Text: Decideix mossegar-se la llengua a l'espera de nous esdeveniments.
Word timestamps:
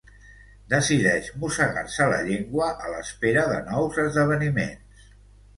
Decideix 0.73 1.27
mossegar-se 1.43 2.09
la 2.13 2.19
llengua 2.29 2.71
a 2.87 2.91
l'espera 2.97 3.47
de 3.53 3.63
nous 3.69 4.01
esdeveniments. 4.07 5.07